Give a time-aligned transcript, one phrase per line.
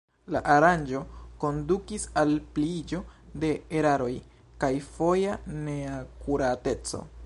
[0.35, 1.01] La aranĝo
[1.43, 3.03] kondukis al pliiĝo
[3.45, 3.53] de
[3.83, 4.11] eraroj
[4.65, 7.09] kaj foja neakurateco.